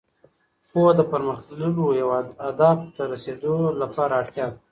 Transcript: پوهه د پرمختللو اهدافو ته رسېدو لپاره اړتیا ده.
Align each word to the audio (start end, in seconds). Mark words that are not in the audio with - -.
پوهه 0.69 0.91
د 0.97 1.01
پرمختللو 1.11 1.85
اهدافو 2.45 2.93
ته 2.95 3.03
رسېدو 3.11 3.53
لپاره 3.81 4.13
اړتیا 4.21 4.45
ده. 4.51 4.57